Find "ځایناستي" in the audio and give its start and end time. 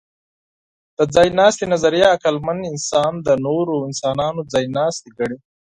1.15-1.65